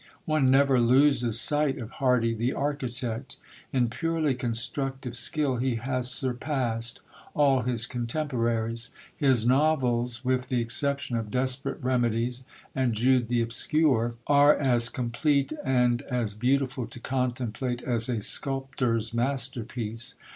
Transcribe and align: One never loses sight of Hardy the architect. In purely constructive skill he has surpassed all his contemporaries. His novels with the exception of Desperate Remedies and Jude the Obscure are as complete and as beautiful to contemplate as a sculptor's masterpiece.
One 0.25 0.49
never 0.49 0.79
loses 0.81 1.39
sight 1.39 1.77
of 1.77 1.91
Hardy 1.91 2.33
the 2.33 2.53
architect. 2.53 3.37
In 3.71 3.87
purely 3.87 4.33
constructive 4.33 5.15
skill 5.15 5.57
he 5.57 5.75
has 5.75 6.09
surpassed 6.09 7.01
all 7.35 7.61
his 7.61 7.85
contemporaries. 7.85 8.89
His 9.15 9.45
novels 9.45 10.25
with 10.25 10.47
the 10.49 10.59
exception 10.59 11.17
of 11.17 11.29
Desperate 11.29 11.77
Remedies 11.83 12.43
and 12.73 12.93
Jude 12.93 13.27
the 13.27 13.41
Obscure 13.43 14.15
are 14.25 14.55
as 14.57 14.89
complete 14.89 15.53
and 15.63 16.01
as 16.01 16.33
beautiful 16.33 16.87
to 16.87 16.99
contemplate 16.99 17.83
as 17.83 18.09
a 18.09 18.21
sculptor's 18.21 19.13
masterpiece. 19.13 20.15